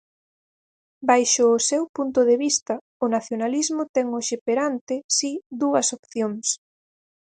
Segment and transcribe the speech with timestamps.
[1.09, 5.31] Baixo o seu punto de vista, o nacionalismo ten hoxe perante si
[5.61, 6.45] "dúas opcións".